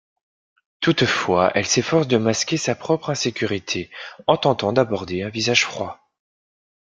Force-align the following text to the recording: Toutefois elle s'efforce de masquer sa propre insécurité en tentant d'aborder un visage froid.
Toutefois 0.79 1.51
elle 1.53 1.67
s'efforce 1.67 2.07
de 2.07 2.17
masquer 2.17 2.57
sa 2.57 2.73
propre 2.73 3.11
insécurité 3.11 3.91
en 4.25 4.35
tentant 4.35 4.73
d'aborder 4.73 5.21
un 5.21 5.29
visage 5.29 5.63
froid. 5.63 6.01